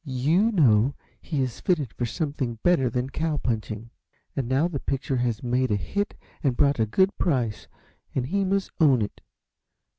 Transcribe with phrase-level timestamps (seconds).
[0.03, 3.91] YOU know he is fitted for something better than cow punching.
[4.35, 7.67] And now the picture has made a hit and brought a good price,
[8.15, 9.21] and he must own it.